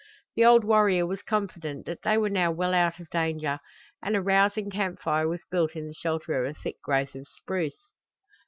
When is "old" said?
0.43-0.63